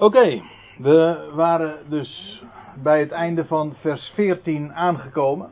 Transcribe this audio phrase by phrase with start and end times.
[0.00, 0.42] Oké,
[0.78, 2.42] we waren dus
[2.82, 5.50] bij het einde van vers 14 aangekomen.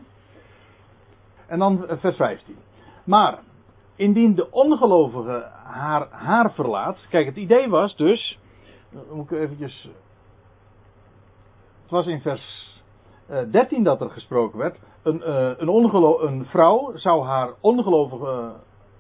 [1.47, 2.57] En dan vers 15.
[3.05, 3.39] Maar,
[3.97, 7.07] indien de ongelovige haar, haar verlaat.
[7.11, 8.39] Kijk, het idee was dus.
[9.13, 9.91] Moet ik eventjes.
[11.83, 12.75] Het was in vers
[13.51, 14.79] 13 dat er gesproken werd.
[15.03, 15.31] Een,
[15.61, 18.53] een, een vrouw zou haar ongelovige.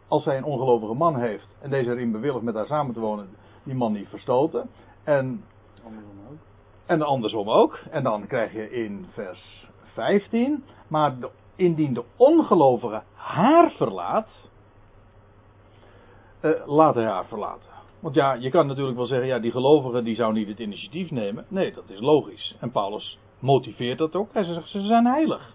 [0.08, 1.48] Als zij een ongelovige man heeft.
[1.60, 3.28] En deze erin bewilligt met haar samen te wonen.
[3.62, 4.70] Die man niet verstoten.
[5.08, 5.44] En.
[5.84, 6.38] Andersom ook.
[6.86, 7.80] En andersom ook.
[7.90, 10.64] En dan krijg je in vers 15.
[10.88, 14.28] Maar de, indien de ongelovige haar verlaat.
[16.42, 17.70] Uh, laat hij haar verlaten.
[18.00, 21.10] Want ja, je kan natuurlijk wel zeggen, ja, die gelovigen die zou niet het initiatief
[21.10, 21.44] nemen.
[21.48, 22.56] Nee, dat is logisch.
[22.60, 24.32] En Paulus motiveert dat ook.
[24.32, 25.54] Hij zegt, ze zijn heilig.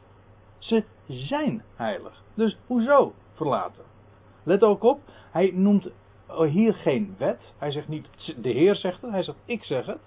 [0.57, 2.23] Ze zijn heilig.
[2.34, 3.84] Dus hoezo verlaten?
[4.43, 4.99] Let ook op,
[5.31, 5.90] hij noemt
[6.41, 7.39] hier geen wet.
[7.57, 8.07] Hij zegt niet,
[8.41, 9.99] de Heer zegt het, hij zegt, ik zeg het.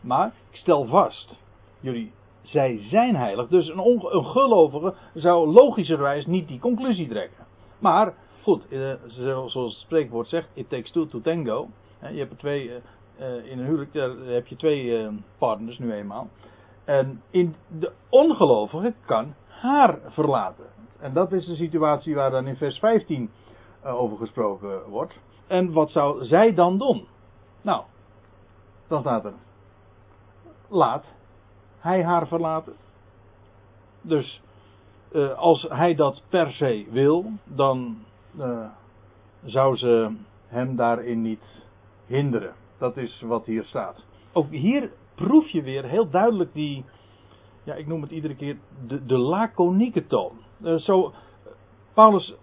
[0.00, 1.42] Maar ik stel vast,
[1.80, 3.48] jullie, zij zijn heilig.
[3.48, 7.46] Dus een, een gelovige zou logischerwijs niet die conclusie trekken.
[7.78, 11.68] Maar, goed, eh, zoals het spreekwoord zegt, it takes two to tango.
[12.12, 13.94] Je hebt twee, eh, eh, in een huwelijk
[14.26, 16.28] heb je twee partners nu eenmaal.
[16.84, 20.64] En in de ongelovige kan haar verlaten.
[21.00, 23.30] En dat is de situatie waar dan in vers 15
[23.84, 25.18] over gesproken wordt.
[25.48, 27.06] En wat zou zij dan doen?
[27.62, 27.82] Nou,
[28.86, 29.34] dan staat er.
[30.68, 31.04] Laat
[31.78, 32.72] hij haar verlaten.
[34.00, 34.42] Dus
[35.12, 37.98] uh, als hij dat per se wil, dan
[38.38, 38.66] uh,
[39.44, 41.62] zou ze hem daarin niet
[42.06, 42.54] hinderen.
[42.78, 44.04] Dat is wat hier staat.
[44.32, 46.84] Ook hier proef je weer heel duidelijk die,
[47.62, 50.32] ja, ik noem het iedere keer de, de laconieke toon.
[50.62, 51.12] Uh, zo,
[51.94, 52.34] Paulus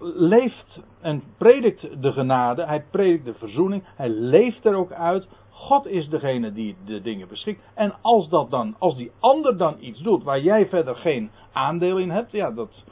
[0.00, 5.28] leeft en predikt de genade, hij predikt de verzoening, hij leeft er ook uit.
[5.50, 7.60] God is degene die de dingen beschikt.
[7.74, 11.98] En als dat dan, als die ander dan iets doet waar jij verder geen aandeel
[11.98, 12.84] in hebt, ja, dat,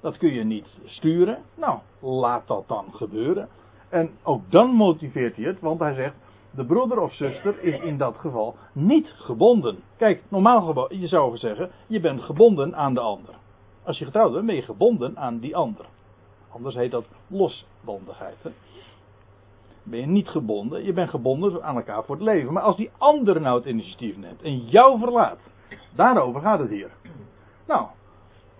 [0.00, 1.38] dat kun je niet sturen.
[1.54, 3.48] Nou, laat dat dan gebeuren.
[3.88, 6.14] En ook dan motiveert hij het, want hij zegt,
[6.50, 9.78] de broeder of zuster is in dat geval niet gebonden.
[9.96, 13.34] Kijk, normaal je zou zeggen, je bent gebonden aan de ander.
[13.84, 15.84] Als je getrouwd bent, ben je gebonden aan die ander.
[16.48, 18.36] Anders heet dat losbandigheid.
[19.82, 22.52] Ben je niet gebonden, je bent gebonden aan elkaar voor het leven.
[22.52, 25.38] Maar als die ander nou het initiatief neemt en jou verlaat,
[25.94, 26.90] daarover gaat het hier.
[27.66, 27.86] Nou,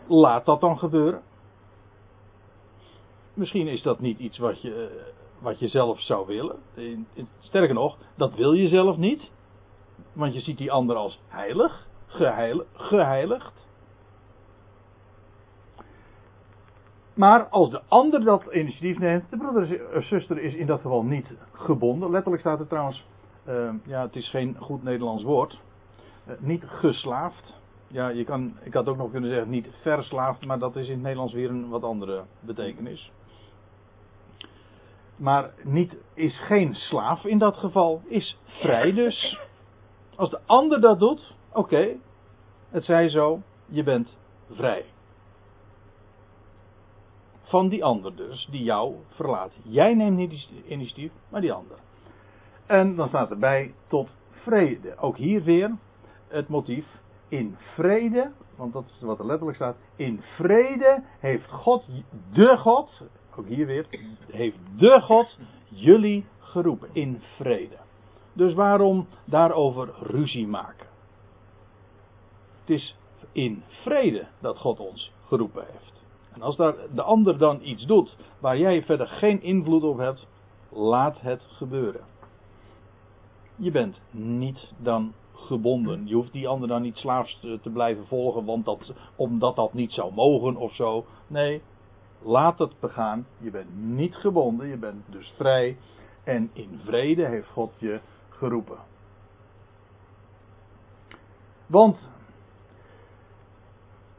[0.06, 1.22] laat dat dan gebeuren.
[3.34, 5.04] Misschien is dat niet iets wat je,
[5.38, 6.56] wat je zelf zou willen.
[7.38, 9.30] Sterker nog, dat wil je zelf niet.
[10.12, 11.86] Want je ziet die ander als heilig,
[12.72, 13.57] geheiligd.
[17.18, 21.02] Maar als de ander dat initiatief neemt, de broeder of zuster is in dat geval
[21.02, 22.10] niet gebonden.
[22.10, 23.06] Letterlijk staat er trouwens,
[23.48, 25.60] uh, ja, het is geen goed Nederlands woord,
[26.28, 27.60] uh, niet geslaafd.
[27.86, 30.92] Ja, je kan, ik had ook nog kunnen zeggen niet verslaafd, maar dat is in
[30.92, 33.12] het Nederlands weer een wat andere betekenis.
[35.16, 39.38] Maar niet, is geen slaaf in dat geval, is vrij dus.
[40.16, 41.88] Als de ander dat doet, oké,
[42.70, 44.16] het zij zo, je bent
[44.50, 44.84] vrij
[47.48, 49.52] van die ander dus, die jou verlaat.
[49.62, 51.76] Jij neemt niet initiatief, maar die ander.
[52.66, 54.96] En dan staat erbij tot vrede.
[54.96, 55.76] Ook hier weer
[56.28, 56.86] het motief
[57.28, 59.76] in vrede, want dat is wat er letterlijk staat.
[59.96, 61.84] In vrede heeft God,
[62.32, 63.02] de God,
[63.36, 63.86] ook hier weer,
[64.30, 65.38] heeft de God
[65.68, 66.88] jullie geroepen.
[66.92, 67.76] In vrede.
[68.32, 70.86] Dus waarom daarover ruzie maken?
[72.60, 72.96] Het is
[73.32, 75.97] in vrede dat God ons geroepen heeft.
[76.40, 80.26] Als daar de ander dan iets doet waar jij verder geen invloed op hebt,
[80.68, 82.00] laat het gebeuren.
[83.56, 86.06] Je bent niet dan gebonden.
[86.06, 89.92] Je hoeft die ander dan niet slaafs te blijven volgen, want dat, omdat dat niet
[89.92, 91.04] zou mogen of zo.
[91.26, 91.62] Nee,
[92.22, 93.26] laat het begaan.
[93.38, 95.76] Je bent niet gebonden, je bent dus vrij.
[96.24, 98.78] En in vrede heeft God je geroepen.
[101.66, 102.08] Want,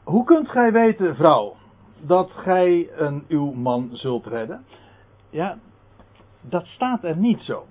[0.04, 1.56] hoe kunt gij weten, vrouw,
[2.02, 4.66] dat gij een, uw man zult redden.
[5.30, 5.58] Ja,
[6.42, 7.66] dat staat er niet zo.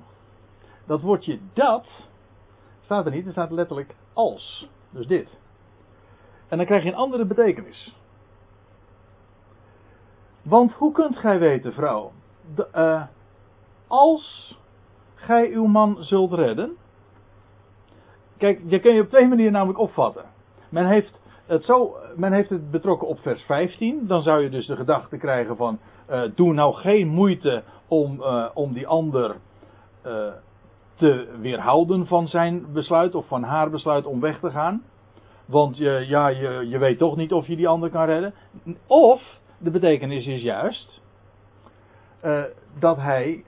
[0.86, 1.86] Dat woordje dat
[2.84, 4.68] staat er niet, er staat letterlijk als.
[4.90, 5.28] Dus dit.
[6.48, 7.96] En dan krijg je een andere betekenis.
[10.42, 12.12] Want hoe kunt gij weten, vrouw,
[12.54, 13.02] de, uh,
[13.86, 14.56] als
[15.14, 16.76] gij uw man zult redden.
[18.36, 20.24] Kijk, je kun je op twee manieren namelijk opvatten.
[20.68, 21.17] Men heeft
[21.48, 24.06] het zo, men heeft het betrokken op vers 15.
[24.06, 25.78] Dan zou je dus de gedachte krijgen van,
[26.10, 29.36] uh, doe nou geen moeite om, uh, om die ander
[30.06, 30.26] uh,
[30.94, 34.82] te weerhouden van zijn besluit of van haar besluit om weg te gaan.
[35.46, 38.34] Want je, ja, je, je weet toch niet of je die ander kan redden.
[38.86, 39.22] Of
[39.58, 41.00] de betekenis is juist
[42.78, 43.44] dat hij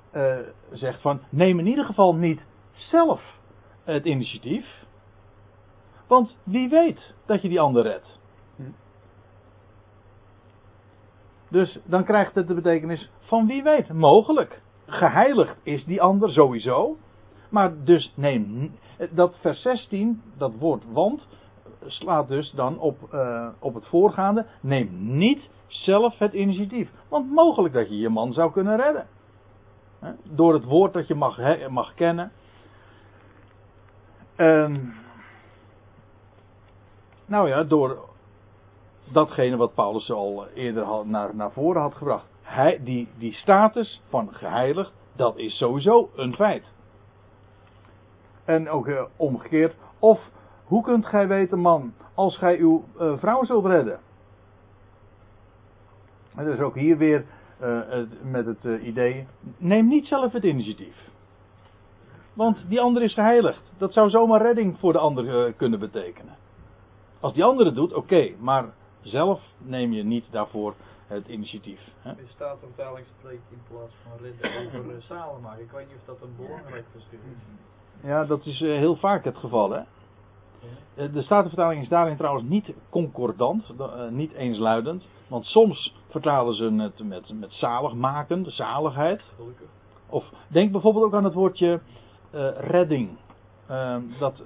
[0.73, 2.41] zegt van neem in ieder geval niet
[2.73, 3.23] zelf
[3.85, 4.85] het initiatief.
[6.11, 8.19] Want wie weet dat je die ander redt.
[11.49, 14.62] Dus dan krijgt het de betekenis van wie weet, mogelijk.
[14.87, 16.97] Geheiligd is die ander sowieso.
[17.49, 18.73] Maar dus neem
[19.11, 21.27] dat vers 16, dat woord want,
[21.87, 24.47] slaat dus dan op, uh, op het voorgaande.
[24.61, 26.91] Neem niet zelf het initiatief.
[27.09, 29.07] Want mogelijk dat je je man zou kunnen redden.
[30.23, 32.33] Door het woord dat je mag, mag kennen.
[34.37, 34.95] Um,
[37.31, 37.99] nou ja, door
[39.12, 42.27] datgene wat Paulus al eerder naar, naar voren had gebracht.
[42.43, 46.65] Hij, die, die status van geheiligd, dat is sowieso een feit.
[48.44, 49.75] En ook uh, omgekeerd.
[49.99, 50.31] Of
[50.65, 54.00] hoe kunt gij weten, man, als gij uw uh, vrouw zult redden?
[56.37, 57.25] En dat is ook hier weer
[57.62, 57.81] uh,
[58.23, 59.26] met het idee.
[59.56, 61.09] Neem niet zelf het initiatief.
[62.33, 63.62] Want die ander is geheiligd.
[63.79, 66.37] Dat zou zomaar redding voor de ander kunnen betekenen.
[67.21, 68.65] Als die andere doet, oké, maar
[69.03, 70.75] zelf neem je niet daarvoor
[71.07, 71.81] het initiatief.
[71.99, 72.15] Hè?
[72.15, 75.63] De Statenvertaling spreekt in plaats van redden over uh, samen maken.
[75.63, 78.09] Ik weet niet of dat een belangrijk verschil is.
[78.09, 79.71] Ja, dat is uh, heel vaak het geval.
[79.71, 79.81] Hè?
[80.95, 83.75] Uh, de Statenvertaling is daarin trouwens niet concordant,
[84.11, 85.07] niet eensluidend.
[85.29, 89.23] Want soms vertalen ze het met, met zalig maken, de zaligheid.
[89.37, 89.67] Gelukkig.
[90.07, 91.81] Of denk bijvoorbeeld ook aan het woordje
[92.57, 93.09] redding.
[94.19, 94.43] Dat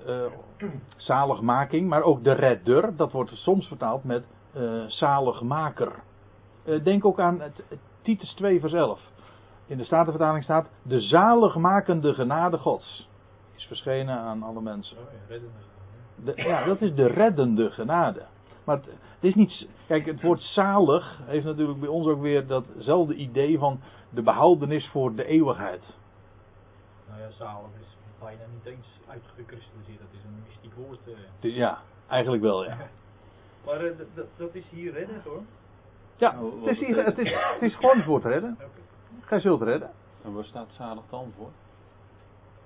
[0.97, 4.25] zaligmaking, maar ook de redder, dat wordt soms vertaald met
[4.57, 5.93] uh, zaligmaker.
[6.65, 9.01] Uh, denk ook aan het, het, Titus 2 vers 11.
[9.67, 13.09] In de Statenvertaling staat de zaligmakende genade gods.
[13.57, 14.97] Is verschenen aan alle mensen.
[14.97, 15.37] Oh ja,
[16.25, 18.23] de, ja, dat is de reddende genade.
[18.65, 19.69] Maar het, het, is niet.
[19.87, 23.81] Kijk, het woord zalig heeft natuurlijk bij ons ook weer datzelfde idee van
[24.11, 25.83] de behoudenis voor de eeuwigheid.
[27.09, 27.94] Nou ja, zalig is
[28.25, 29.99] bijna niet eens uitgekristalliseerd.
[29.99, 31.01] Dat is een mystiek woord.
[31.43, 31.57] Uh.
[31.57, 31.79] Ja,
[32.09, 32.77] eigenlijk wel, ja.
[33.67, 33.91] Maar uh,
[34.37, 35.43] dat is hier redden hoor.
[36.17, 38.57] Ja, nou, het, is hier, het, is, het is gewoon het woord redden.
[38.61, 38.83] Okay.
[39.21, 39.91] Gij zult redden.
[40.25, 41.51] En waar staat zalig dan voor?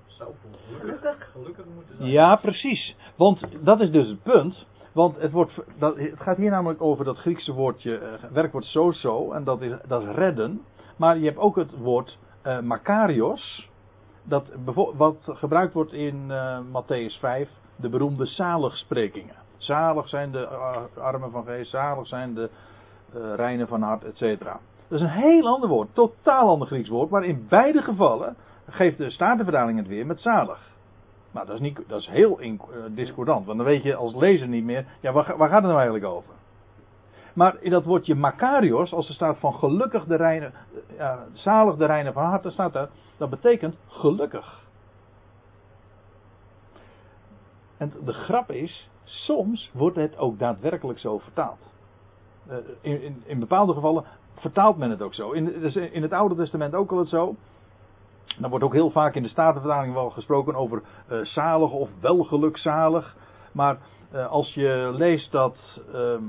[0.05, 2.09] Zou voor gelukkig, gelukkig moeten zijn.
[2.09, 2.95] Ja, precies.
[3.15, 4.65] Want dat is dus het punt.
[4.91, 9.31] Want het, wordt, dat, het gaat hier namelijk over dat Griekse woordje, uh, werkwoord sozo,
[9.31, 10.61] en dat is, dat is redden.
[10.97, 13.68] Maar je hebt ook het woord uh, makarios,
[14.29, 14.51] dat,
[14.97, 19.35] wat gebruikt wordt in uh, Matthäus 5, de beroemde zaligsprekingen.
[19.57, 20.47] Zalig zijn de
[20.97, 22.49] armen van geest, zalig zijn de
[23.15, 24.39] uh, reinen van hart, etc.
[24.87, 28.35] Dat is een heel ander woord, totaal ander Grieks woord, maar in beide gevallen
[28.69, 30.67] geeft de Statenvertaling het weer met zalig.
[31.31, 32.39] Nou, dat is, niet, dat is heel
[32.91, 35.75] discordant, want dan weet je als lezer niet meer, ja, waar, waar gaat het nou
[35.75, 36.33] eigenlijk over?
[37.39, 40.53] Maar in dat woordje Makarios, als er staat van gelukkig de reinen,
[40.97, 44.67] ja, zalig de reinen van hart, dan staat daar, dat betekent gelukkig.
[47.77, 51.59] En de grap is, soms wordt het ook daadwerkelijk zo vertaald.
[52.49, 54.03] Uh, in, in, in, bepaalde gevallen
[54.35, 55.31] vertaalt men het ook zo.
[55.31, 57.35] In, dus in het Oude Testament ook al het zo.
[58.39, 60.81] Dan wordt ook heel vaak in de Statenvertaling wel gesproken over
[61.11, 63.15] uh, zalig of welgelukzalig.
[63.51, 63.77] Maar
[64.29, 66.23] als je leest dat ehm,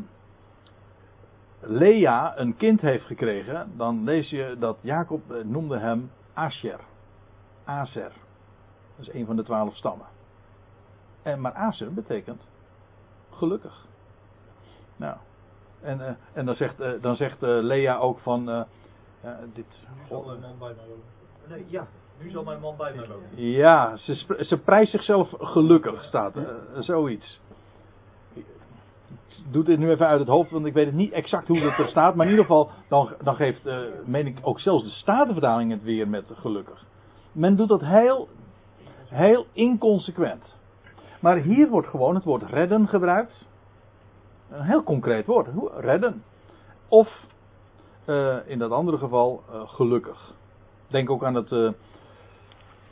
[1.60, 6.80] Lea een kind heeft gekregen, dan lees je dat Jacob noemde hem Asher.
[7.64, 8.12] Aser.
[8.96, 10.06] Dat is een van de twaalf stammen.
[11.22, 12.42] En, maar Aser betekent
[13.30, 13.86] gelukkig.
[14.96, 15.16] Nou,
[15.80, 18.66] en, uh, en dan zegt, uh, dan zegt uh, Lea ook van.
[19.52, 19.86] dit.
[19.96, 21.04] Nu zal mijn man bij mij wonen.
[21.48, 21.86] Nee, ja,
[22.18, 23.44] nu zal mijn man bij mij wonen.
[23.50, 26.34] Ja, ze, ze prijst zichzelf gelukkig, staat
[26.78, 27.40] zoiets.
[29.50, 31.78] Doe dit nu even uit het hoofd, want ik weet het niet exact hoe dat
[31.78, 32.14] er staat.
[32.14, 33.60] Maar in ieder geval, dan, dan geeft,
[34.04, 36.84] meen ik, ook zelfs de Statenverdaling het weer met gelukkig.
[37.32, 38.28] Men doet dat heel,
[39.08, 40.58] heel inconsequent.
[41.20, 43.48] Maar hier wordt gewoon het woord redden gebruikt.
[44.50, 45.48] Een heel concreet woord.
[45.76, 46.22] Redden.
[46.88, 47.26] Of
[48.06, 50.34] uh, in dat andere geval uh, gelukkig.
[50.86, 51.50] Denk ook aan het.
[51.50, 51.58] Uh,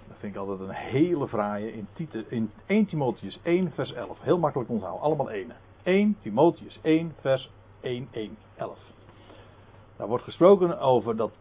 [0.08, 1.72] dat vind ik altijd een hele fraaie.
[1.72, 4.18] In, Tite, in 1 Timotheus 1, vers 11.
[4.20, 5.02] Heel makkelijk onthouden.
[5.02, 5.52] Allemaal ene.
[5.88, 8.78] 1 Timotheus 1, vers 1, 1, 11.
[9.97, 11.33] Daar wordt gesproken over dat.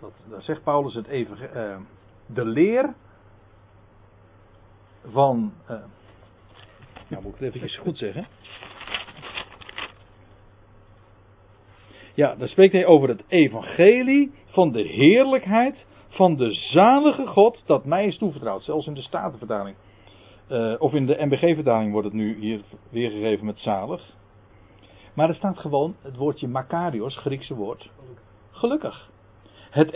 [0.00, 1.86] dat daar zegt Paulus het even.
[2.26, 2.94] de leer
[5.06, 5.52] van.
[7.08, 8.26] Nou, moet ik het even goed zeggen.
[12.14, 17.84] Ja, dan spreekt hij over het evangelie van de heerlijkheid van de zalige God dat
[17.84, 18.62] mij is toevertrouwd.
[18.62, 19.76] Zelfs in de Statenvertaling.
[20.48, 24.14] Eh, of in de MBG-vertaling wordt het nu hier weergegeven met zalig.
[25.14, 27.90] Maar er staat gewoon het woordje Makarios, Griekse woord.
[28.50, 29.10] Gelukkig.
[29.70, 29.90] Het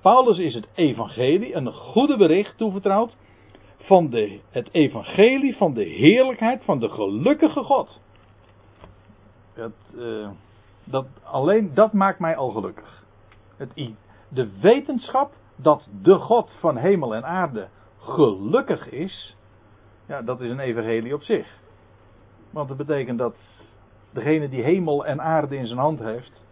[0.00, 3.16] Paulus is het evangelie, een goede bericht toevertrouwd.
[3.78, 8.00] Van de, het evangelie van de heerlijkheid van de gelukkige God.
[9.54, 10.28] Eh,
[10.84, 13.04] dat, alleen dat maakt mij al gelukkig.
[13.56, 13.92] Het,
[14.28, 17.68] de wetenschap dat de God van hemel en aarde
[17.98, 19.36] gelukkig is.
[20.06, 21.46] Ja, dat is een evangelie op zich.
[22.50, 23.34] Want dat betekent dat
[24.10, 26.44] degene die hemel en aarde in zijn hand heeft.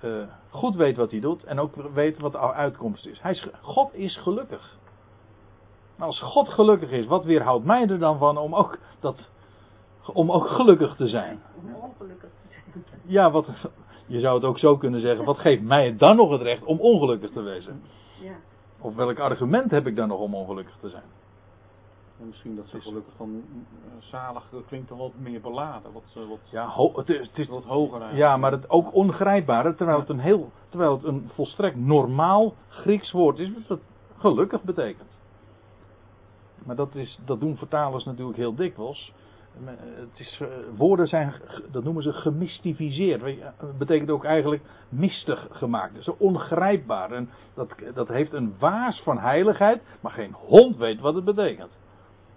[0.00, 0.10] eh,
[0.50, 3.20] goed weet wat hij doet en ook weet wat de uitkomst is.
[3.20, 4.78] Hij is God is gelukkig.
[5.96, 9.28] Maar als God gelukkig is, wat weerhoudt mij er dan van om ook, dat,
[10.12, 11.42] om ook gelukkig te zijn?
[11.62, 13.00] Om ongelukkig te zijn.
[13.04, 13.46] Ja, wat,
[14.06, 15.24] je zou het ook zo kunnen zeggen.
[15.24, 17.82] Wat geeft mij dan nog het recht om ongelukkig te wezen?
[18.20, 18.32] Ja.
[18.80, 21.02] Of welk argument heb ik dan nog om ongelukkig te zijn?
[22.20, 25.92] En misschien dat ze gelukkig dan eh, zalig dat klinkt dan wat meer beladen.
[25.92, 28.18] Wat, eh, wat, Ja, het is, het is wat hoger eigenlijk.
[28.18, 33.12] ja, maar het ook ongrijpbare, terwijl het een heel, terwijl het een volstrekt normaal Grieks
[33.12, 33.80] woord is, wat
[34.18, 35.08] gelukkig betekent.
[36.64, 39.12] Maar dat, is, dat doen vertalers natuurlijk heel dikwijls.
[39.64, 39.72] Eh,
[40.10, 41.34] Het is, eh, woorden zijn,
[41.70, 43.40] dat noemen ze gemystificeerd.
[43.60, 46.04] Dat betekent ook eigenlijk mistig gemaakt.
[46.04, 47.12] Zo ongrijpbaar.
[47.12, 51.70] En dat, dat heeft een waas van heiligheid, maar geen hond weet wat het betekent.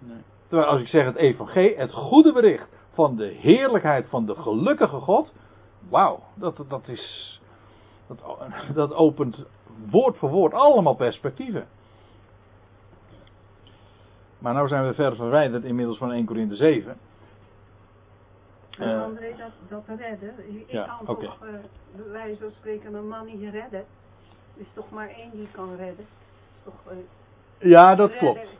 [0.06, 0.22] Nee.
[0.48, 5.00] Terwijl als ik zeg het evangelie, het goede bericht van de heerlijkheid van de gelukkige
[5.00, 5.32] God.
[5.88, 7.40] Wauw, dat, dat is.
[8.06, 8.18] Dat,
[8.74, 9.44] dat opent
[9.90, 11.66] woord voor woord allemaal perspectieven.
[14.38, 16.96] Maar nou zijn we ver verwijderd inmiddels van 1 Corinthe 7.
[18.78, 19.34] En Eh, André,
[19.68, 20.34] dat, dat redden.
[20.58, 21.24] Ik ja, kan oké.
[21.24, 21.48] toch, eh,
[21.96, 23.80] bij wijze van spreken, een man niet redden.
[24.54, 26.06] Er is toch maar één die kan redden.
[26.54, 26.96] Is toch, eh,
[27.68, 28.32] Ja, dat redden.
[28.32, 28.56] klopt.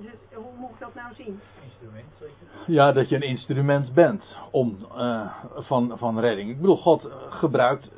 [0.00, 1.40] Dus hoe moet ik dat nou zien?
[1.64, 2.72] Instrument zeker?
[2.74, 6.50] Ja, dat je een instrument bent om, eh, van, van redding.
[6.50, 7.92] Ik bedoel, God eh, gebruikt, eh,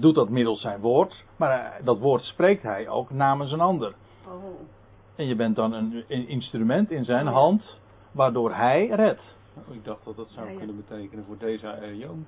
[0.00, 1.24] doet dat middels zijn woord.
[1.36, 3.94] Maar dat woord spreekt hij ook namens een ander.
[4.26, 4.44] Oh,
[5.14, 7.38] En je bent dan een, een instrument in zijn Oh ja.
[7.38, 7.80] hand,
[8.12, 9.22] waardoor hij redt.
[9.70, 10.58] Ik dacht dat dat zou Ja, ja.
[10.58, 12.26] kunnen betekenen voor deze Joom.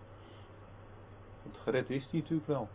[1.43, 2.69] Want gered is die natuurlijk wel.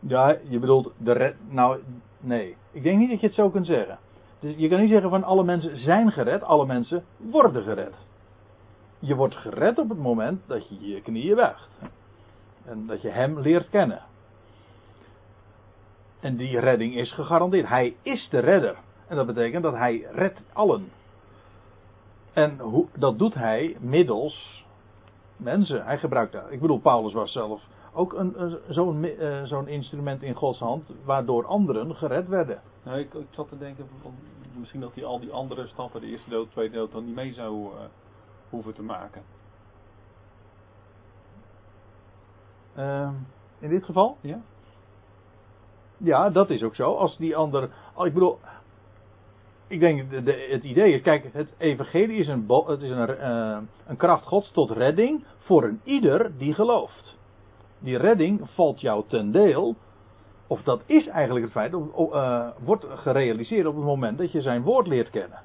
[0.00, 1.34] Ja, je bedoelt de red.
[1.48, 1.78] Nou,
[2.20, 2.56] nee.
[2.70, 3.98] Ik denk niet dat je het zo kunt zeggen.
[4.40, 7.94] Dus je kan niet zeggen van alle mensen zijn gered, alle mensen worden gered.
[8.98, 11.68] Je wordt gered op het moment dat je je knieën buigt.
[12.64, 14.02] En dat je hem leert kennen.
[16.20, 17.68] En die redding is gegarandeerd.
[17.68, 18.76] Hij is de redder.
[19.06, 20.90] En dat betekent dat hij redt allen.
[22.32, 24.64] En hoe, dat doet hij middels
[25.36, 25.84] mensen.
[25.84, 26.50] Hij gebruikt dat.
[26.50, 27.62] Ik bedoel, Paulus was zelf
[27.94, 32.60] ook een, een- zo'n mi- eh, zo'n instrument in Gods hand, waardoor anderen gered werden.
[32.82, 34.14] Nou, ik, ik zat te denken, van,
[34.58, 37.14] misschien dat hij al die andere stappen, de eerste dood, de tweede dood, dan niet
[37.14, 37.80] mee zou eh,
[38.50, 39.22] hoeven te maken.
[42.74, 43.12] Ehm,
[43.58, 44.16] in dit geval?
[44.20, 44.40] Ja?
[45.96, 46.94] Ja, dat is ook zo.
[46.94, 47.62] Als die ander.
[48.04, 48.38] Ik bedoel.
[49.66, 53.08] Ik denk, de, de- het idee is, kijk, het evangelie is een, het is een,
[53.08, 57.13] eh, een kracht gods tot redding voor een ieder die gelooft.
[57.84, 59.74] Die redding valt jou ten deel,
[60.46, 64.40] of dat is eigenlijk het feit, of, eh, wordt gerealiseerd op het moment dat je
[64.40, 65.38] zijn woord leert kennen.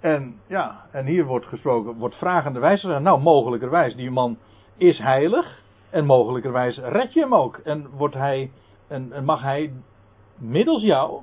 [0.00, 4.38] En ja, en hier wordt gesproken, wordt vragenderwijs gezegd, nou mogelijkerwijs, die man
[4.76, 7.56] is heilig en mogelijkerwijs red je hem ook.
[7.56, 8.50] En, wordt hij,
[8.86, 9.72] en, en mag hij
[10.38, 11.22] middels jou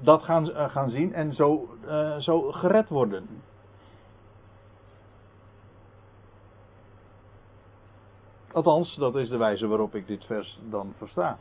[0.00, 3.28] dat gaan, eh, gaan zien en zo, eh, zo gered worden.
[8.52, 11.38] Althans, dat is de wijze waarop ik dit vers dan versta.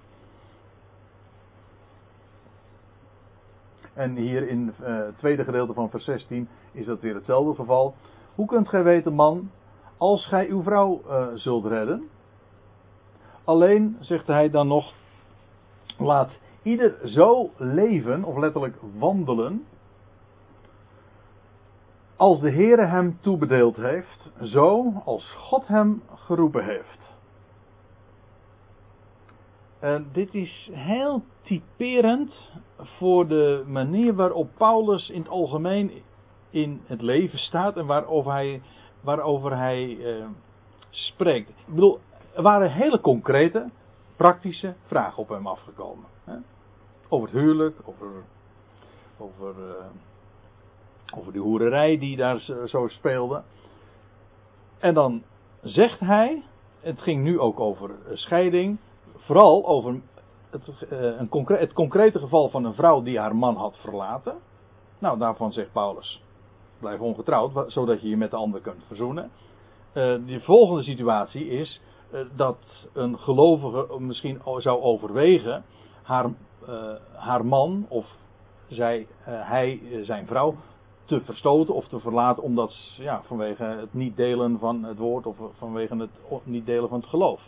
[3.94, 7.96] En hier in eh, het tweede gedeelte van vers 16 is dat weer hetzelfde geval.
[8.36, 9.50] Hoe kunt gij weten, man,
[9.98, 12.10] als gij uw vrouw eh, zult redden?
[13.44, 14.94] Alleen, zegt hij dan nog,
[15.98, 16.32] laat
[16.64, 19.66] ieder zo leven, of letterlijk wandelen,
[22.16, 27.01] als de Heere hem toebedeeld heeft, zo als God hem geroepen heeft.
[29.82, 32.34] En dit is heel typerend
[32.78, 35.92] voor de manier waarop Paulus in het algemeen
[36.50, 38.62] in het leven staat en waarover hij,
[39.02, 40.26] waarover hij eh,
[40.90, 41.50] spreekt.
[41.50, 42.00] Ik bedoel,
[42.36, 43.70] er waren hele concrete,
[44.16, 46.06] praktische vragen op hem afgekomen.
[46.24, 46.36] Hè?
[47.10, 48.08] Over het huwelijk, over,
[49.18, 49.86] over, eh,
[51.18, 53.44] over die hoererij die daar zo, speelde.
[54.80, 55.24] En dan
[55.62, 56.44] zegt hij,
[56.80, 58.78] het ging nu ook over eh, scheiding,
[59.26, 60.02] vooral over
[60.50, 64.36] het, eh, een het concrete geval van een vrouw die haar man had verlaten.
[65.00, 66.22] Nou, daarvan zegt Paulus:
[66.80, 69.32] blijf ongetrouwd, zodat je je met de ander kunt verzoenen.
[69.94, 72.58] Eh, de volgende situatie is eh, dat
[72.94, 75.64] een gelovige misschien zou overwegen
[76.04, 76.30] haar,
[77.14, 78.06] haar man of
[78.68, 80.56] zij, hij zijn vrouw
[81.06, 85.36] te verstoten of te verlaten omdat ja, vanwege het niet delen van het woord of
[85.58, 86.10] vanwege het
[86.44, 87.42] niet delen van het geloof.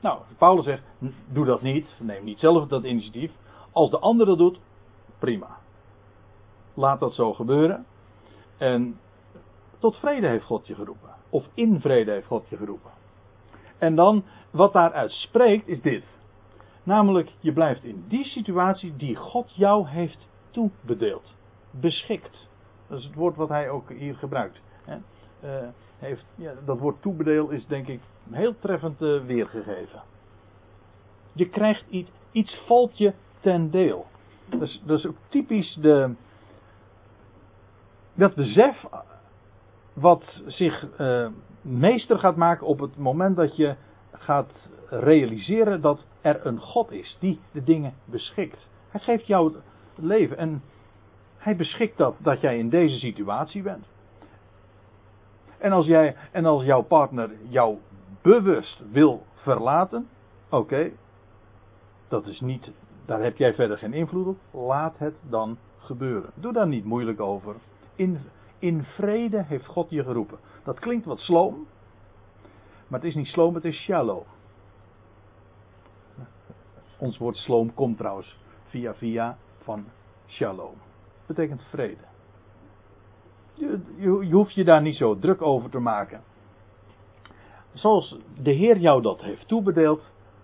[0.00, 3.32] Nou, Paulus zegt, "N- doe dat niet, neem niet zelf dat initiatief.
[3.72, 4.60] Als de ander dat doet,
[5.18, 5.58] prima.
[6.74, 7.86] Laat dat zo gebeuren.
[8.58, 8.98] En
[9.78, 11.10] tot vrede heeft God je geroepen.
[11.30, 12.90] Of in vrede heeft God je geroepen.
[13.78, 16.04] En dan, wat daaruit spreekt, is dit.
[16.82, 21.34] Namelijk, je blijft in die situatie die God jou heeft toebedeeld.
[21.70, 22.48] Beschikt.
[22.86, 24.60] Dat is het woord wat hij ook hier gebruikt.
[24.84, 24.96] Hè.
[25.40, 25.68] Eh,
[26.00, 30.02] heeft, ja, dat woord toebedeel is denk ik heel treffend eh, weergegeven.
[31.32, 34.06] Je krijgt iets, iets valt je ten deel.
[34.48, 36.14] Dat is, dat is ook typisch de,
[38.14, 38.84] dat besef
[39.92, 41.26] wat zich eh,
[41.60, 43.76] meester gaat maken op het moment dat je
[44.12, 44.52] gaat
[44.88, 48.68] realiseren dat er een God is die de dingen beschikt.
[48.88, 49.62] Hij geeft jou het
[50.04, 50.62] leven en
[51.36, 53.86] hij beschikt dat, dat jij in deze situatie bent.
[55.60, 57.78] En als, jij, en als jouw partner jou
[58.22, 60.08] bewust wil verlaten,
[60.48, 60.90] oké,
[62.08, 62.70] dat is niet,
[63.04, 66.30] daar heb jij verder geen invloed op, laat het dan gebeuren.
[66.34, 67.54] Doe daar niet moeilijk over.
[67.94, 68.18] In,
[68.58, 70.38] in vrede heeft God je geroepen.
[70.64, 71.66] Dat klinkt wat sloom,
[72.88, 74.24] maar het is niet sloom, het is shalom.
[76.98, 78.38] Ons woord sloom komt trouwens
[78.68, 79.84] via via van
[80.26, 80.74] shalom.
[81.26, 82.09] Betekent vrede.
[83.60, 86.22] Je, je, hoeft je daar niet zo druk over te maken.
[87.72, 90.02] Zoals de Heer jou dat heeft toebedeeld.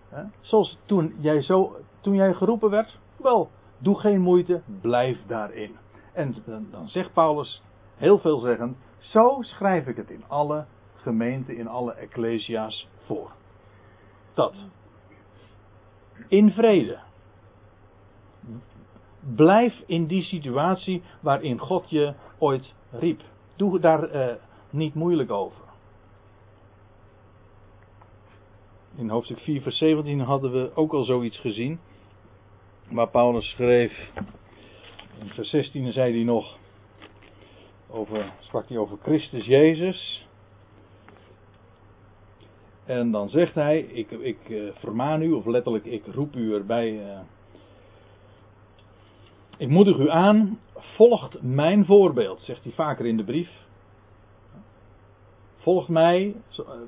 [0.09, 2.99] Hè, zoals toen jij, zo, toen jij geroepen werd.
[3.17, 5.77] Wel, doe geen moeite, blijf daarin.
[6.13, 7.63] En dan, dan zegt Paulus,
[7.97, 8.77] heel veelzeggend.
[8.99, 13.31] Zo schrijf ik het in alle gemeenten, in alle ecclesia's voor.
[14.35, 14.65] Dat.
[16.29, 16.99] In vrede.
[19.21, 23.21] Blijf in die situatie waarin God je ooit riep.
[23.57, 24.35] Doe daar eh,
[24.71, 25.65] niet moeilijk over.
[28.97, 31.79] In hoofdstuk 4, vers 17 hadden we ook al zoiets gezien.
[32.91, 34.11] Waar Paulus schreef.
[35.21, 36.57] In vers 16 zei hij nog.
[37.91, 40.27] Over, sprak hij over Christus Jezus.
[42.85, 47.13] En dan zegt hij: Ik, ik eh, vermaan u, of letterlijk, ik roep u erbij.
[47.13, 47.21] eh,
[49.57, 53.51] ik moedig u aan, volgt mijn voorbeeld, zegt hij vaker in de brief.
[55.57, 56.35] Volg mij,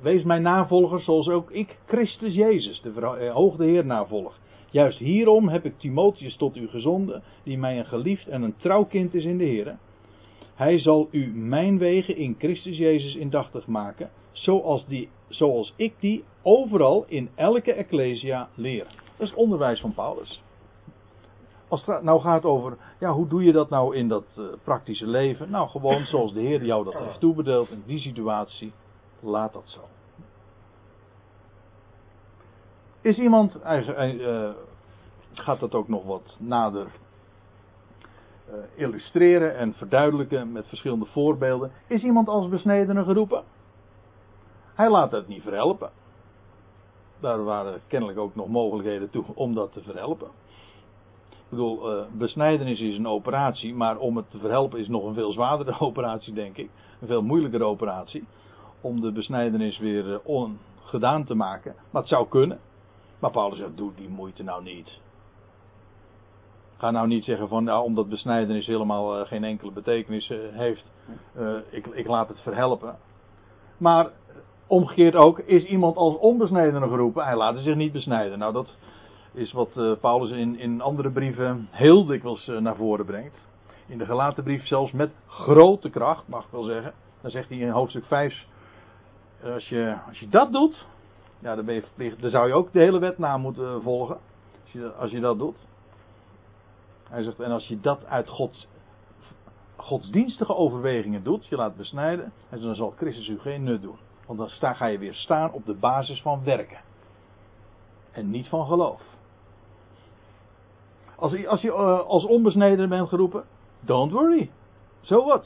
[0.01, 4.39] wees mijn navolger zoals ook ik Christus Jezus, de verho- eh, Heer, navolg.
[4.71, 8.83] Juist hierom heb ik Timotheus tot u gezonden, die mij een geliefd en een trouw
[8.83, 9.77] kind is in de Heer.
[10.55, 16.23] Hij zal u mijn wegen in Christus Jezus indachtig maken, zoals, die, zoals ik die
[16.41, 18.83] overal in elke ecclesia leer.
[18.85, 20.41] Dat is het onderwijs van Paulus.
[21.69, 25.07] Als het nou gaat over, ja, hoe doe je dat nou in dat eh, praktische
[25.07, 25.49] leven?
[25.49, 28.73] Nou, gewoon zoals de Heer jou dat heeft toebedeeld in die situatie,
[29.19, 29.79] laat dat zo.
[33.01, 34.49] Is iemand, eh,
[35.33, 36.87] gaat dat ook nog wat nader
[38.45, 41.71] eh, illustreren en verduidelijken met verschillende voorbeelden.
[41.87, 43.43] Is iemand als besnedene geroepen?
[44.73, 45.89] Hij laat het niet verhelpen.
[47.19, 50.29] Daar waren kennelijk ook nog mogelijkheden toe om dat te verhelpen.
[51.49, 55.13] Ik bedoel, eh, besnijdenis is een operatie, maar om het te verhelpen is nog een
[55.13, 56.69] veel zwaardere operatie, denk ik.
[57.01, 58.27] Een veel moeilijkere operatie.
[58.81, 61.75] Om de besnijdenis weer eh, ongedaan te maken.
[61.91, 62.59] Maar het zou kunnen.
[63.19, 64.99] Maar Paulus zegt, doe die moeite nou niet.
[66.77, 70.85] Ga nou niet zeggen van, nou, omdat besnijdenis helemaal eh, geen enkele betekenis heeft,
[71.69, 72.97] ik, ik laat het verhelpen.
[73.77, 74.09] Maar
[74.67, 78.39] omgekeerd ook, is iemand als onbesnedene geroepen, hij laat zich niet besnijden.
[78.39, 78.75] Nou, dat
[79.33, 83.37] is wat eh, Paulus in, in andere brieven heel dikwijls eh, naar voren brengt.
[83.87, 86.93] In de gelaten brief zelfs met grote kracht, mag ik wel zeggen.
[87.21, 88.45] Dan zegt hij in hoofdstuk 5,
[89.41, 90.85] eh, als je, als je dat doet,
[91.39, 94.17] ja, dan, ben je verplicht, dan zou je ook de hele wet na moeten volgen.
[94.63, 95.57] Als je, als je dat doet.
[97.09, 98.67] Hij zegt, en als je dat uit Gods,
[99.75, 103.97] godsdienstige overwegingen doet, je laat besnijden, dan zal Christus u geen nut doen.
[104.25, 106.79] Want dan sta, ga je weer staan op de basis van werken.
[108.11, 109.01] En niet van geloof.
[111.19, 113.43] Als, je- als je eh, als onbesneden bent geroepen,
[113.79, 114.49] don't worry.
[115.01, 115.45] Zo wat.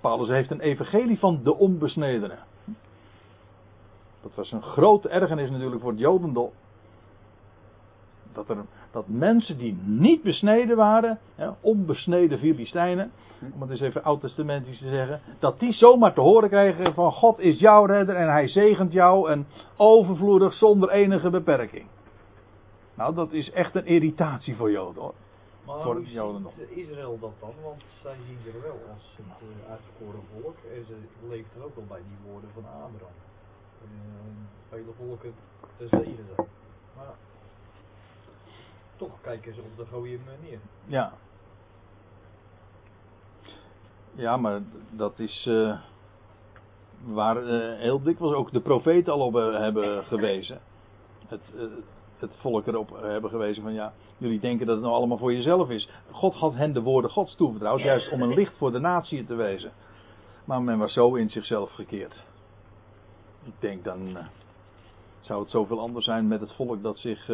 [0.00, 2.38] Paulus heeft een evangelie van de onbesnedenen.
[4.22, 6.50] Dat was een grote ergernis natuurlijk voor het Jodendom.
[8.32, 8.56] dat, er,
[8.90, 13.10] dat mensen die niet besneden waren, hè, onbesneden Filistijnen,
[13.54, 17.38] om het eens even oud-testamentisch te zeggen, dat die zomaar te horen krijgen van God
[17.38, 21.86] is jouw redder en hij zegent jou en overvloedig zonder enige beperking.
[22.98, 25.14] Nou, dat is echt een irritatie voor Joden hoor.
[25.66, 26.52] Maar Voor hoe Joden nog.
[26.58, 27.52] ziet Israël dat dan?
[27.62, 30.56] Want zij zien er wel als het uh, uitverkoren volk.
[30.74, 30.94] En ze
[31.28, 33.16] leeft er ook wel bij die woorden van Abraham.
[33.82, 33.90] Uh,
[34.68, 35.34] vele volken
[35.76, 36.48] te zegen zijn.
[36.96, 37.14] Maar
[38.96, 40.58] toch kijken ze op de goede manier.
[40.86, 41.12] Ja.
[44.14, 45.78] Ja, maar dat is uh,
[47.04, 50.60] waar uh, heel dikwijls ook de profeten al op hebben gewezen.
[51.26, 51.52] Het,
[52.20, 55.70] het volk erop hebben gewezen van ja, jullie denken dat het nou allemaal voor jezelf
[55.70, 55.88] is.
[56.10, 59.34] God had hen de woorden Gods toevertrouwd, juist om een licht voor de natie te
[59.34, 59.72] wezen.
[60.44, 62.24] Maar men was zo in zichzelf gekeerd.
[63.44, 64.18] Ik denk dan
[65.20, 67.30] zou het zoveel anders zijn met het volk dat zich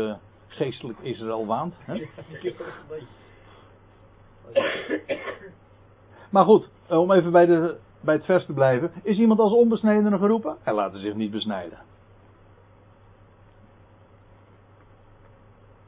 [0.46, 1.74] geestelijk Israël waant.
[1.78, 2.08] Hè?
[6.30, 8.92] Maar goed, om even bij, de, bij het vers te blijven.
[9.02, 10.56] Is iemand als onbesnedene geroepen?
[10.62, 11.78] Hij laat zich niet besnijden.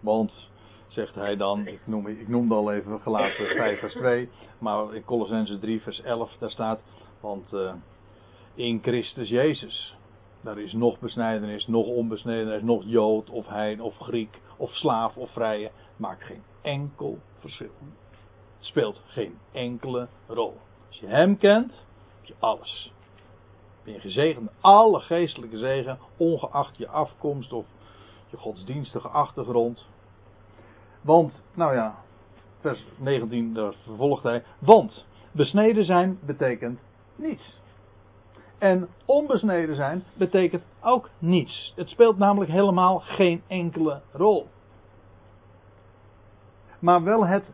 [0.07, 0.49] Want,
[0.87, 5.05] zegt hij dan, ik, noem, ik noemde al even gelaten 5 vers 2, maar in
[5.05, 6.81] Colossense 3 vers 11, daar staat,
[7.21, 7.73] want uh,
[8.55, 9.97] in Christus Jezus,
[10.41, 15.31] daar is nog besnijdenis, nog onbesnijdenis, nog Jood of Heiden of Griek of slaaf of
[15.31, 17.75] vrije, maakt geen enkel verschil.
[18.57, 20.57] Het speelt geen enkele rol.
[20.89, 21.73] Als je hem kent,
[22.17, 22.93] heb je alles.
[23.85, 27.67] Ben je gezegend, alle geestelijke zegen, ongeacht je afkomst of
[28.31, 29.87] je godsdienstige achtergrond.
[31.07, 31.95] Want, nou ja,
[32.61, 34.43] vers 19, daar vervolgt hij.
[34.59, 36.81] Want besneden zijn betekent
[37.17, 37.61] niets.
[38.59, 41.73] En onbesneden zijn betekent ook niets.
[41.77, 44.47] Het speelt namelijk helemaal geen enkele rol.
[46.79, 47.45] Maar wel het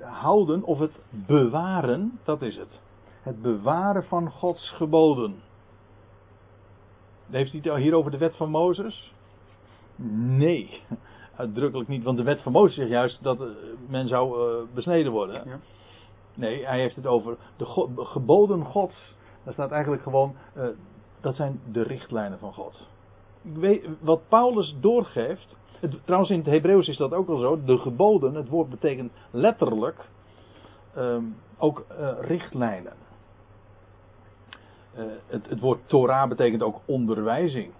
[0.00, 2.80] houden of het bewaren, dat is het.
[3.22, 5.42] Het bewaren van Gods geboden.
[7.30, 9.12] Heeft hij het hier over de wet van Mozes?
[9.96, 10.82] Nee,
[11.36, 13.38] uitdrukkelijk niet, want de wet van Mozes zegt juist dat
[13.88, 14.38] men zou
[14.74, 15.42] besneden worden.
[15.46, 15.58] Ja.
[16.34, 19.14] Nee, hij heeft het over de go geboden Gods.
[19.44, 20.64] Daar staat eigenlijk gewoon, uh,
[21.20, 22.88] dat zijn de richtlijnen van God.
[23.42, 27.64] Ik weet, wat Paulus doorgeeft, het, trouwens in het Hebreeuws is dat ook al zo,
[27.64, 30.08] de geboden, het woord betekent letterlijk
[30.96, 32.92] um, ook uh, richtlijnen.
[34.98, 37.72] Uh, het, het woord Torah betekent ook onderwijzing.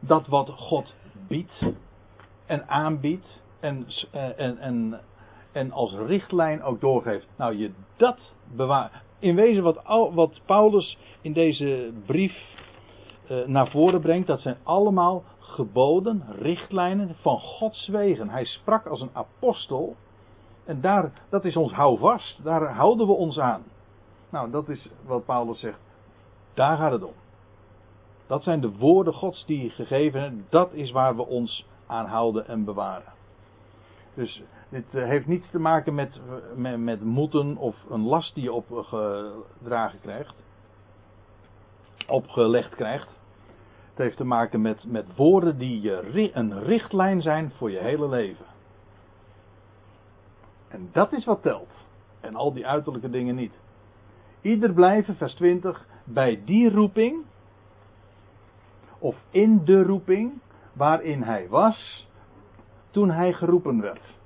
[0.00, 0.94] Dat wat God
[1.28, 1.62] biedt
[2.46, 3.86] en aanbiedt en,
[4.36, 5.00] en, en,
[5.52, 7.26] en als richtlijn ook doorgeeft.
[7.36, 8.18] Nou, je dat
[8.54, 8.92] bewaart.
[9.18, 9.82] In wezen wat,
[10.12, 12.56] wat Paulus in deze brief
[13.30, 18.28] uh, naar voren brengt, dat zijn allemaal geboden, richtlijnen van Gods wegen.
[18.28, 19.96] Hij sprak als een apostel.
[20.64, 22.44] En daar, dat is ons houvast.
[22.44, 23.62] Daar houden we ons aan.
[24.30, 25.80] Nou, dat is wat Paulus zegt.
[26.54, 27.12] Daar gaat het om.
[28.28, 30.46] Dat zijn de woorden Gods die gegeven zijn.
[30.48, 33.12] Dat is waar we ons aan houden en bewaren.
[34.14, 36.20] Dus dit heeft niets te maken met,
[36.56, 40.34] met, met moeten of een last die je opgedragen krijgt.
[42.06, 43.08] Opgelegd krijgt.
[43.88, 48.08] Het heeft te maken met, met woorden die je, een richtlijn zijn voor je hele
[48.08, 48.46] leven.
[50.68, 51.72] En dat is wat telt.
[52.20, 53.60] En al die uiterlijke dingen niet.
[54.40, 57.24] Ieder blijven, vers 20, bij die roeping.
[58.98, 60.40] Of in de roeping
[60.72, 62.08] waarin hij was
[62.90, 64.16] toen hij geroepen werd.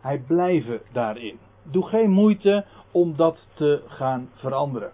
[0.00, 1.38] Hij blijven daarin.
[1.62, 4.92] Doe geen moeite om dat te gaan veranderen.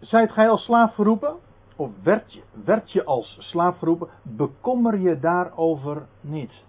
[0.00, 1.36] Zijt gij als slaaf geroepen?
[1.76, 4.08] Of werd je, werd je als slaaf geroepen?
[4.22, 6.64] Bekommer je daarover niet.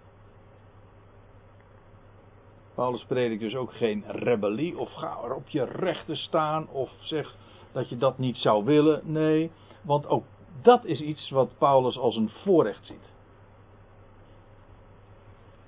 [2.76, 7.36] Paulus predikt dus ook geen rebellie of ga er op je rechten staan of zeg
[7.72, 9.02] dat je dat niet zou willen.
[9.04, 9.52] Nee,
[9.82, 10.24] want ook
[10.62, 13.12] dat is iets wat Paulus als een voorrecht ziet.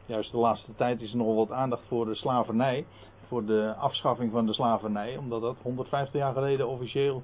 [0.06, 2.86] Juist de laatste tijd is er nogal wat aandacht voor de slavernij,
[3.28, 7.24] voor de afschaffing van de slavernij, omdat dat 150 jaar geleden officieel,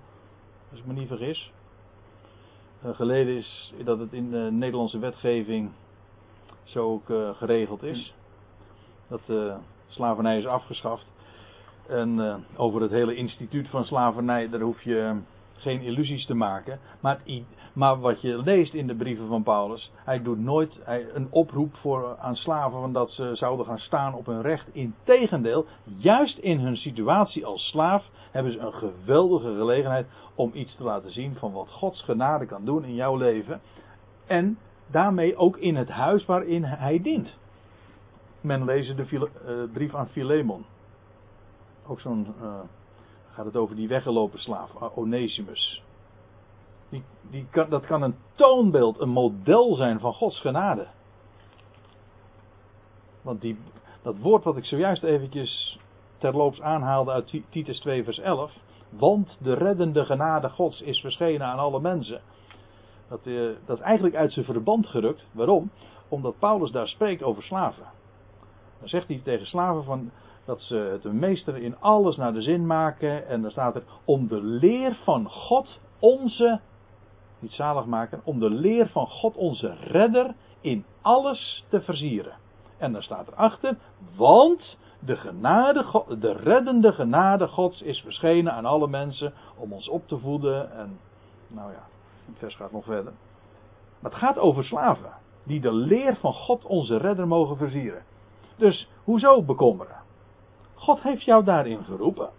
[0.72, 1.52] als ik me niet vergis,
[2.84, 5.72] geleden is dat het in de Nederlandse wetgeving
[6.64, 8.14] zo ook uh, geregeld is.
[9.08, 9.56] Dat de
[9.88, 11.15] slavernij is afgeschaft.
[11.88, 15.22] En uh, over het hele instituut van slavernij, daar hoef je
[15.66, 16.80] geen illusies te maken.
[17.00, 17.20] Maar,
[17.74, 21.76] Maar wat je leest in de brieven van Paulus, hij doet nooit hij, een oproep
[21.76, 24.68] voor, aan slaven van dat ze zouden gaan staan op hun recht.
[24.72, 30.84] Integendeel, juist in hun situatie als slaaf hebben ze een geweldige gelegenheid om iets te
[30.84, 33.62] laten zien van wat Gods genade kan doen in jouw leven.
[34.26, 34.58] En
[34.92, 37.38] daarmee ook in het huis waarin hij dient.
[38.42, 40.66] Men leest de brief aan Philemon.
[41.88, 42.60] Ook zo'n, uh,
[43.32, 45.84] gaat het over die weggelopen slaaf, Onesimus.
[46.90, 50.88] Die, die kan, dat kan een toonbeeld, een model zijn van Gods genade.
[53.22, 53.58] Want die,
[54.02, 55.80] dat woord wat ik zojuist eventjes
[56.18, 58.52] terloops aanhaalde uit Titus 2 vers 11.
[58.90, 62.22] Want de reddende genade Gods is verschenen aan alle mensen.
[63.08, 65.26] Dat, uh, dat is eigenlijk uit zijn verband gerukt.
[65.32, 65.72] Waarom?
[66.08, 67.86] Omdat Paulus daar spreekt over slaven.
[68.80, 70.12] Dan zegt hij tegen slaven van,
[70.46, 73.28] dat ze het een meester in alles naar de zin maken.
[73.28, 76.60] En dan staat er om de leer van God onze,
[77.40, 82.34] niet zalig maken, om de leer van God onze redder in alles te versieren.
[82.78, 83.78] En dan staat erachter,
[84.16, 90.08] want de genade, de reddende genade Gods is verschenen aan alle mensen om ons op
[90.08, 90.72] te voeden.
[90.72, 91.00] En
[91.48, 91.84] nou ja,
[92.26, 93.14] het vers gaat nog verder.
[94.00, 95.12] Maar het gaat over slaven,
[95.44, 98.04] die de leer van God onze redder mogen versieren.
[98.56, 100.05] Dus hoezo bekommeren?
[100.76, 102.30] God heeft jou daarin geroepen.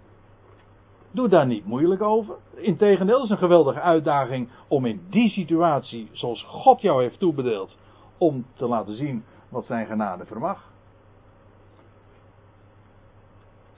[1.11, 2.35] Doe daar niet moeilijk over.
[2.55, 7.77] Integendeel is een geweldige uitdaging om in die situatie, zoals God jou heeft toebedeeld,
[8.19, 10.71] om te laten zien wat zijn genade vermag.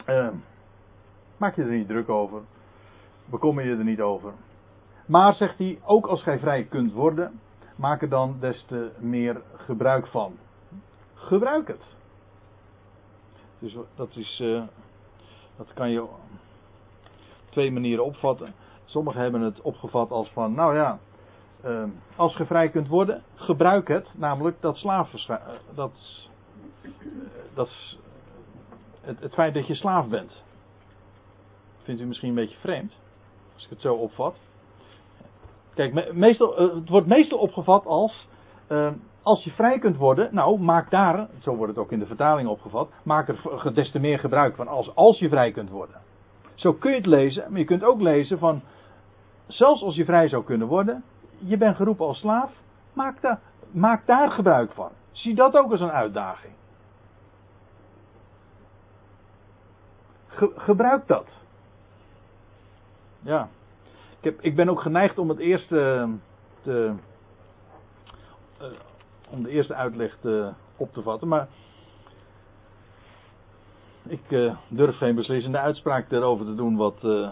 [0.06, 0.28] Uh,
[1.36, 2.42] maak je er niet druk over.
[3.24, 4.32] Bekommer je er niet over.
[5.06, 7.40] Maar, zegt hij, ook als gij vrij kunt worden,
[7.76, 10.36] maak er dan des te meer gebruik van.
[11.14, 11.96] Gebruik het.
[13.58, 14.62] Dus dat is, uh,
[15.56, 16.10] dat kan je op
[17.50, 18.54] twee manieren opvatten.
[18.84, 20.98] Sommigen hebben het opgevat als van, nou ja,
[21.64, 21.84] uh,
[22.16, 26.28] als je vrij kunt worden, gebruik het, namelijk dat slaven, uh, dat,
[27.54, 27.96] dat
[29.00, 30.42] het, het feit dat je slaaf bent.
[31.82, 32.96] Vindt u misschien een beetje vreemd,
[33.54, 34.36] als ik het zo opvat.
[35.74, 38.28] Kijk, meestal, het wordt meestal opgevat als
[39.28, 42.48] als je vrij kunt worden, nou maak daar, zo wordt het ook in de vertaling
[42.48, 46.00] opgevat, maak er des te meer gebruik van als, als je vrij kunt worden.
[46.54, 48.62] Zo kun je het lezen, maar je kunt ook lezen van,
[49.46, 51.04] zelfs als je vrij zou kunnen worden,
[51.38, 52.52] je bent geroepen als slaaf,
[52.92, 54.90] maak daar, maak daar gebruik van.
[55.10, 56.52] Zie dat ook als een uitdaging.
[60.26, 61.26] Ge, gebruik dat.
[63.20, 63.48] Ja.
[64.18, 66.08] Ik, heb, ik ben ook geneigd om het eerste
[66.62, 66.92] te,
[68.60, 68.66] uh,
[69.30, 71.28] om de eerste uitleg te, op te vatten.
[71.28, 71.48] Maar
[74.06, 77.30] ik uh, durf geen beslissende uitspraak erover te doen wat, uh,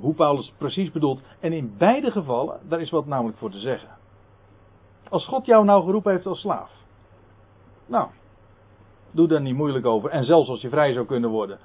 [0.00, 1.20] hoe Paulus precies bedoelt.
[1.40, 3.88] En in beide gevallen, daar is wat namelijk voor te zeggen.
[5.08, 6.70] Als God jou nou geroepen heeft als slaaf.
[7.86, 8.08] Nou,
[9.10, 10.10] doe daar niet moeilijk over.
[10.10, 11.58] En zelfs als je vrij zou kunnen worden,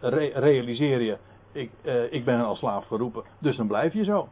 [0.00, 1.18] re realiseer je,
[1.52, 3.22] ik, uh, ik ben als slaaf geroepen.
[3.38, 4.28] Dus dan blijf je zo.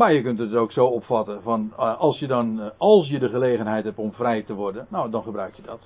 [0.00, 3.84] Maar je kunt het ook zo opvatten van als je dan, als je de gelegenheid
[3.84, 5.80] hebt om vrij te worden, nou dan gebruik je dat.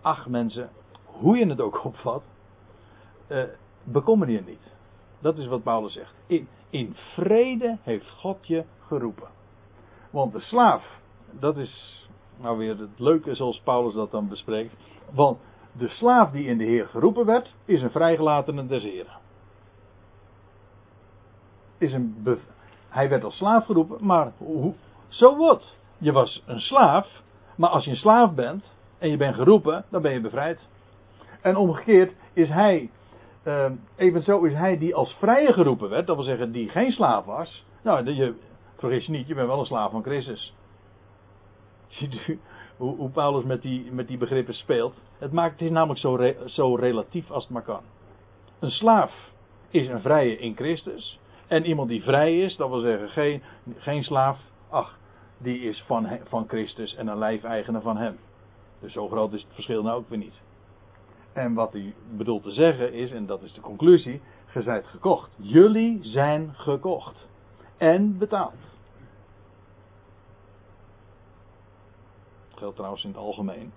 [0.00, 0.70] Ach mensen,
[1.04, 2.22] hoe je het ook opvat,
[3.28, 3.42] uh,
[3.84, 4.72] bekommer je niet.
[5.18, 6.14] Dat is wat Paulus zegt.
[6.26, 9.28] In, in vrede heeft God je geroepen.
[10.10, 14.74] Want de slaaf, dat is nou weer het leuke zoals Paulus dat dan bespreekt.
[15.12, 15.38] Want
[15.72, 19.18] de slaaf die in de Heer geroepen werd, is een vrijgelatene des Heren.
[21.78, 22.22] Is een
[22.88, 24.74] hij werd als slaaf geroepen, maar zo
[25.08, 25.76] so wat?
[25.98, 27.22] Je was een slaaf,
[27.56, 28.64] maar als je een slaaf bent
[28.98, 30.68] en je bent geroepen, dan ben je bevrijd.
[31.40, 32.90] En omgekeerd is hij,
[33.44, 37.24] uh, evenzo is hij die als vrije geroepen werd, dat wil zeggen die geen slaaf
[37.24, 37.64] was.
[37.82, 38.34] Nou, je,
[38.76, 40.54] vergis je niet, je bent wel een slaaf van Christus.
[41.88, 42.40] Ziet u
[42.78, 44.94] hoe, hoe Paulus met die, met die begrippen speelt?
[45.18, 47.82] Het, maakt, het is namelijk zo, zo relatief als het maar kan.
[48.58, 49.12] Een slaaf
[49.70, 51.18] is een vrije in Christus.
[51.48, 53.42] En iemand die vrij is, dat wil zeggen geen,
[53.76, 54.98] geen slaaf, ach,
[55.38, 58.18] die is van, van Christus en een lijfeigene van hem.
[58.80, 60.40] Dus zo groot is het verschil nou ook weer niet.
[61.32, 65.30] En wat hij bedoelt te zeggen is, en dat is de conclusie, ge zijt gekocht.
[65.36, 67.26] Jullie zijn gekocht.
[67.76, 68.54] En betaald.
[72.48, 73.72] Dat geldt trouwens in het algemeen.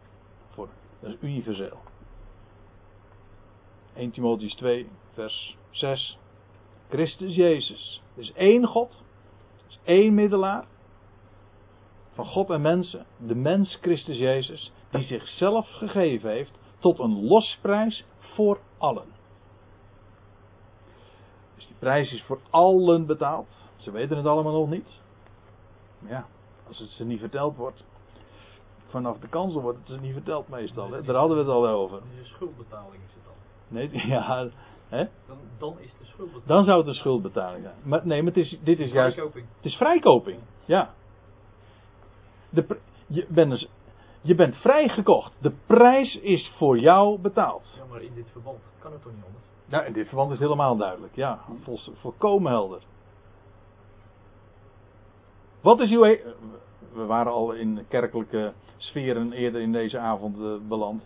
[0.50, 0.68] Voor,
[1.00, 1.78] dat is universeel.
[3.94, 6.18] 1 Timotheus 2, vers 6.
[6.92, 8.02] Christus Jezus.
[8.16, 8.92] Er is één God.
[9.58, 10.66] Er is één middelaar.
[12.14, 13.06] Van God en mensen.
[13.18, 14.72] De mens Christus Jezus.
[14.90, 16.52] Die zichzelf gegeven heeft.
[16.80, 19.06] Tot een losprijs voor allen.
[21.56, 23.48] Dus die prijs is voor allen betaald.
[23.76, 25.00] Ze weten het allemaal nog niet.
[26.00, 26.26] Maar ja,
[26.68, 27.84] als het ze niet verteld wordt.
[28.88, 30.92] Vanaf de kansel wordt het ze niet verteld meestal.
[30.92, 31.02] Hè?
[31.02, 31.98] Daar hadden we het al over.
[31.98, 33.34] Is een schuldbetaling is het dan.
[33.68, 34.50] Nee, ja,
[34.92, 35.08] hè?
[35.28, 36.48] Dan, dan is de schuldbetaling.
[36.48, 37.76] Dan zou het een schuldbetaling zijn.
[37.84, 39.14] Maar nee, maar het is, dit is juist.
[39.16, 39.46] Vrijkoping.
[39.56, 40.40] Het is vrijkoping.
[40.66, 40.94] Ja.
[42.50, 42.78] De,
[43.08, 43.68] je, bent dus,
[44.22, 45.34] je bent vrijgekocht.
[45.40, 47.74] De prijs is voor jou betaald.
[47.78, 49.44] Ja, maar in dit verband kan het toch niet anders?
[49.66, 51.16] Ja, in dit verband is het helemaal duidelijk.
[51.16, 52.82] Ja, vol, volkomen helder.
[55.62, 56.18] Wat is uw.
[56.94, 61.04] We waren al in kerkelijke sferen eerder in deze avond eh, beland.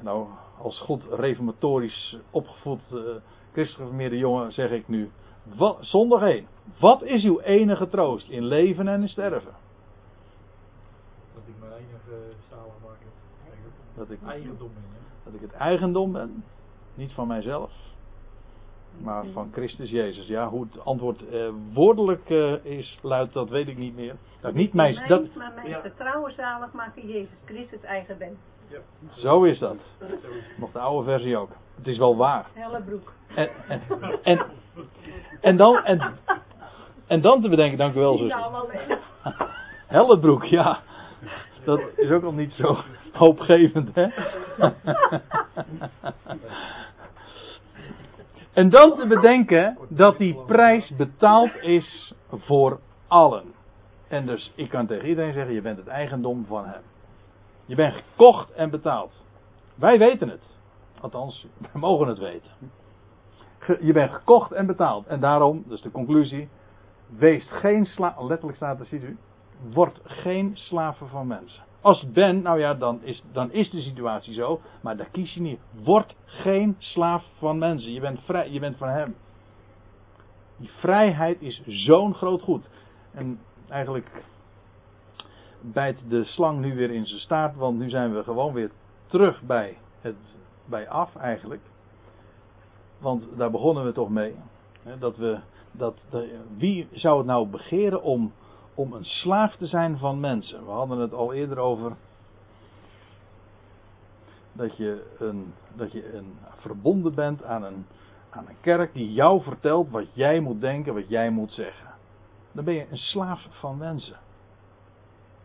[0.00, 0.26] Nou,
[0.58, 2.80] als goed reformatorisch opgevoed
[3.94, 5.10] uh, jongen zeg ik nu.
[5.42, 6.46] Wat, zondag één.
[6.78, 9.52] Wat is uw enige troost in leven en in sterven?
[11.34, 13.06] Dat ik mijn enige zalig maken.
[13.94, 14.98] Dat ik, Eigendom ben, hè?
[15.24, 16.44] dat ik het eigendom ben.
[16.94, 17.72] Niet van mijzelf.
[18.98, 20.26] Maar van Christus Jezus.
[20.26, 24.16] Ja, hoe het antwoord eh, woordelijk eh, is, luidt, dat weet ik niet meer.
[24.40, 25.80] Dat niet mijn, Mijn, dat, maar mijn Ja.
[25.80, 28.36] vertrouwen zalig maken Jezus Christus eigen ben.
[29.10, 29.76] Zo is dat.
[30.56, 31.50] Nog de oude versie ook.
[31.76, 32.46] Het is wel waar.
[32.52, 33.12] Hellebroek.
[33.34, 33.80] En, en,
[34.22, 34.46] en,
[35.40, 36.18] en dan, en,
[37.06, 38.34] en dan te bedenken, dank u wel, zus.
[39.86, 40.80] Hellebroek, ja.
[41.64, 42.76] Dat is ook al niet zo
[43.12, 44.06] hoopgevend, hè?
[48.52, 53.44] En dan te bedenken dat die prijs betaald is voor allen.
[54.08, 56.82] En dus, ik kan tegen iedereen zeggen, je bent het eigendom van hem.
[57.66, 59.22] Je bent gekocht en betaald.
[59.74, 60.42] Wij weten het.
[61.00, 62.50] Althans, wij mogen het weten.
[63.80, 65.06] Je bent gekocht en betaald.
[65.06, 66.48] En daarom, dus de conclusie,
[67.06, 69.16] wees geen slaaf, letterlijk staat er, ziet u,
[69.72, 71.62] word geen slaven van mensen.
[71.80, 75.40] Als ben, nou ja, dan is, dan is de situatie zo, maar daar kies je
[75.40, 75.60] niet.
[75.82, 77.92] Word geen slaaf van mensen.
[77.92, 79.16] Je bent vrij, je bent van hem.
[80.56, 82.68] Die vrijheid is zo'n groot goed.
[83.12, 84.10] En eigenlijk
[85.72, 88.70] bijt de slang nu weer in zijn staart, want nu zijn we gewoon weer
[89.06, 90.16] terug bij het
[90.64, 91.60] bij af eigenlijk.
[92.98, 94.34] Want daar begonnen we toch mee.
[94.82, 95.38] Hè, dat we,
[95.72, 95.94] dat
[96.56, 98.32] wie zou het nou begeren om,
[98.74, 100.64] om een slaaf te zijn van mensen?
[100.64, 101.92] We hadden het al eerder over
[104.52, 107.86] dat je, een, dat je een, verbonden bent aan een,
[108.30, 111.94] aan een kerk die jou vertelt wat jij moet denken, wat jij moet zeggen.
[112.52, 114.16] Dan ben je een slaaf van mensen.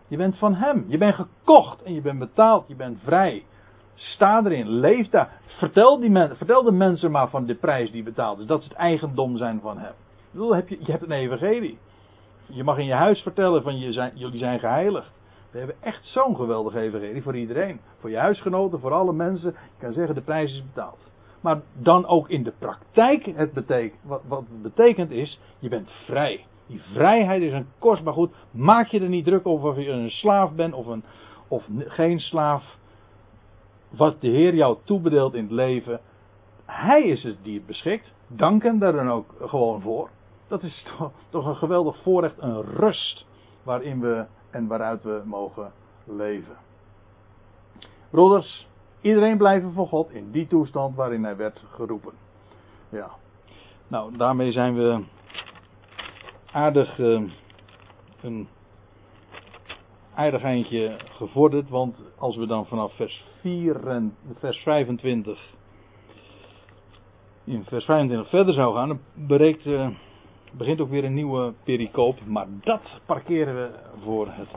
[0.10, 0.86] Je bent van hem.
[0.88, 2.68] Je bent gekocht en je bent betaald.
[2.68, 3.46] Je bent vrij.
[3.94, 4.70] Sta erin.
[4.70, 5.30] Leef daar.
[5.46, 8.46] Vertel, die vertel de mensen maar van de prijs die betaald is.
[8.46, 9.94] Dat is het eigendom zijn van hem.
[10.32, 11.78] Bedoel, heb je, je hebt een evangelie.
[12.46, 15.12] Je mag in je huis vertellen van je zijn, jullie zijn geheiligd.
[15.52, 17.80] We hebben echt zo'n geweldige evangelie voor iedereen.
[18.00, 19.52] Voor je huisgenoten, voor alle mensen.
[19.52, 20.98] Je kan zeggen de prijs is betaald.
[21.42, 26.46] Maar dan ook in de praktijk het wat, wat het betekent is, je bent vrij.
[26.70, 28.34] Die vrijheid is een kostbaar goed.
[28.52, 31.04] Maak je er niet druk over of je een slaaf bent of, een,
[31.48, 32.78] of geen slaaf.
[33.90, 36.00] Wat de Heer jou toebedeelt in het leven.
[36.66, 38.12] Hij is het die het beschikt.
[38.28, 40.10] Dank hem daar dan ook gewoon voor.
[40.48, 40.86] Dat is
[41.30, 43.26] toch, een geweldig voorrecht, een rust
[43.64, 45.72] waarin we en waaruit we mogen
[46.04, 46.56] leven.
[48.10, 48.68] Broeders,
[49.02, 52.14] iedereen blijven voor God in die toestand waarin hij werd geroepen.
[52.90, 53.10] Ja.
[53.88, 55.04] Nou, daarmee zijn we
[56.52, 57.22] aardig eh,
[58.22, 58.48] een
[60.14, 65.58] aardig eindje gevorderd, want als we dan vanaf vers 4 en vers 25
[67.44, 69.88] in vers 25 verder zou gaan, dan eh,
[70.52, 73.70] begint ook weer een nieuwe pericoop, maar dat parkeren we
[74.04, 74.50] voor het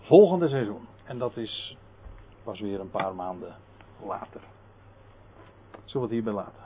[0.00, 0.86] volgende seizoen.
[1.04, 1.76] En dat is
[2.44, 3.54] pas weer een paar maanden
[4.06, 4.40] later.
[5.84, 6.65] Zullen we het hierbij laten?